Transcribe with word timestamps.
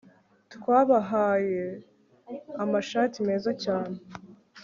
Twabahaye 0.53 1.63
amashati 2.63 3.17
meza 3.27 3.51
cyane 3.63 3.95